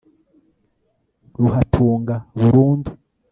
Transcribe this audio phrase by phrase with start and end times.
[1.39, 2.91] Ruhatunga burundu